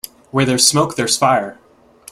Where 0.31 0.45
there's 0.45 0.65
smoke 0.67 0.95
there's 0.95 1.15
fire. 1.15 1.59